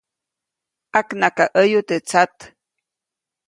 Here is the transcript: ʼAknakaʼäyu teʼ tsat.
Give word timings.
ʼAknakaʼäyu 0.97 1.79
teʼ 1.87 2.01
tsat. 2.07 2.35